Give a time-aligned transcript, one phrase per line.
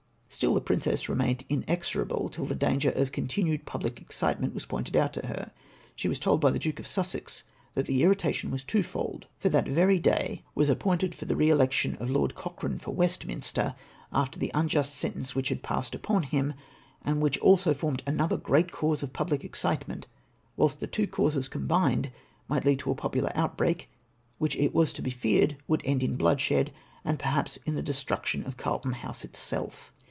[0.33, 5.11] Still the princess remained inexorable, till the danger of continued public excitement was pointed out
[5.13, 5.51] to her.
[5.93, 7.43] She was told by tlie Duke of Sussex,
[7.75, 11.95] that the irritation was twofold, for tltat very day ivas cqijiointed for the re election
[11.97, 13.75] of Lord Cochrane for Westminster,
[14.11, 16.53] cfter the unjust sentence lohich had been passed upon him,
[17.03, 20.07] and which also formed a7iother great cause of public excite ment,
[20.55, 22.09] whilst the two causes combined
[22.47, 23.89] might lead to a popular outbreak,
[24.39, 26.71] which it was to be feared would end in bloodshed,
[27.05, 29.91] and perhaps in the destruction of Carlton House itself.